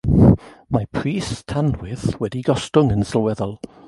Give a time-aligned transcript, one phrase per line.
[0.77, 3.55] Mae pris tanwydd wedi gostwng yn sylweddol.